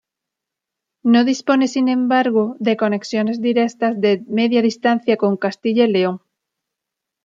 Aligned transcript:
No 1.03 1.23
dispone 1.31 1.67
sin 1.67 1.87
embargo 1.87 2.55
de 2.59 2.75
conexiones 2.75 3.39
directas 3.39 4.01
de 4.01 4.23
Media 4.27 4.63
Distancia 4.63 5.15
con 5.15 5.37
Castilla 5.37 5.83
y 5.85 5.91
León. 5.91 6.21